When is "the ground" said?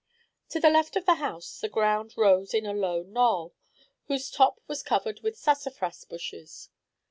1.59-2.15